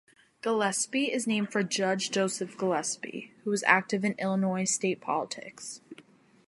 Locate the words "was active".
3.51-4.03